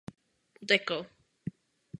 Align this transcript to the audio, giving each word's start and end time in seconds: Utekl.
Utekl. 0.61 1.05